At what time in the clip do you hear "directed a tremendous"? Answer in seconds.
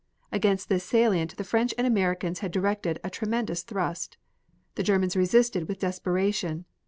2.51-3.61